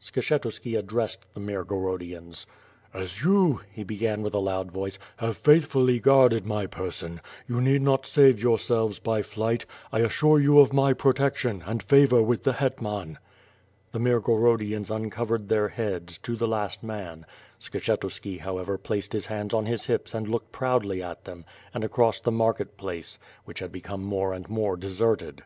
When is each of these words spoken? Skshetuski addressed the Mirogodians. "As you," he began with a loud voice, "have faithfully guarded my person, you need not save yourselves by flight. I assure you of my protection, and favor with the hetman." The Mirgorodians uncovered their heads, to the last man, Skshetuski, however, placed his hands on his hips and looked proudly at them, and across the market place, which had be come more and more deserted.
Skshetuski 0.00 0.78
addressed 0.78 1.26
the 1.34 1.40
Mirogodians. 1.40 2.46
"As 2.94 3.24
you," 3.24 3.62
he 3.72 3.82
began 3.82 4.22
with 4.22 4.34
a 4.34 4.38
loud 4.38 4.70
voice, 4.70 5.00
"have 5.16 5.36
faithfully 5.36 5.98
guarded 5.98 6.46
my 6.46 6.66
person, 6.68 7.20
you 7.48 7.60
need 7.60 7.82
not 7.82 8.06
save 8.06 8.40
yourselves 8.40 9.00
by 9.00 9.20
flight. 9.20 9.66
I 9.90 9.98
assure 10.02 10.38
you 10.38 10.60
of 10.60 10.72
my 10.72 10.92
protection, 10.92 11.64
and 11.66 11.82
favor 11.82 12.22
with 12.22 12.44
the 12.44 12.52
hetman." 12.52 13.18
The 13.90 13.98
Mirgorodians 13.98 14.92
uncovered 14.94 15.48
their 15.48 15.66
heads, 15.66 16.18
to 16.18 16.36
the 16.36 16.46
last 16.46 16.84
man, 16.84 17.26
Skshetuski, 17.58 18.38
however, 18.38 18.78
placed 18.78 19.12
his 19.12 19.26
hands 19.26 19.52
on 19.52 19.66
his 19.66 19.86
hips 19.86 20.14
and 20.14 20.28
looked 20.28 20.52
proudly 20.52 21.02
at 21.02 21.24
them, 21.24 21.44
and 21.74 21.82
across 21.82 22.20
the 22.20 22.30
market 22.30 22.76
place, 22.76 23.18
which 23.44 23.58
had 23.58 23.72
be 23.72 23.80
come 23.80 24.04
more 24.04 24.34
and 24.34 24.48
more 24.48 24.76
deserted. 24.76 25.42